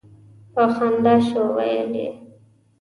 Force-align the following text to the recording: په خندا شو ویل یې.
په 0.53 0.63
خندا 0.75 1.15
شو 1.27 1.41
ویل 1.55 1.93
یې. 2.01 2.09